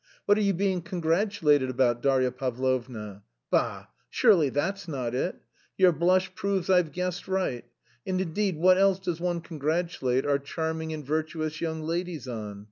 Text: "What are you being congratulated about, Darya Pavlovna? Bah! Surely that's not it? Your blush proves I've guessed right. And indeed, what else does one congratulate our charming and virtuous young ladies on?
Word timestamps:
"What 0.25 0.35
are 0.39 0.41
you 0.41 0.55
being 0.55 0.81
congratulated 0.81 1.69
about, 1.69 2.01
Darya 2.01 2.31
Pavlovna? 2.31 3.21
Bah! 3.51 3.85
Surely 4.09 4.49
that's 4.49 4.87
not 4.87 5.13
it? 5.13 5.35
Your 5.77 5.91
blush 5.91 6.33
proves 6.33 6.71
I've 6.71 6.91
guessed 6.91 7.27
right. 7.27 7.65
And 8.07 8.19
indeed, 8.19 8.57
what 8.57 8.79
else 8.79 8.97
does 8.97 9.19
one 9.21 9.41
congratulate 9.41 10.25
our 10.25 10.39
charming 10.39 10.91
and 10.91 11.05
virtuous 11.05 11.61
young 11.61 11.83
ladies 11.83 12.27
on? 12.27 12.59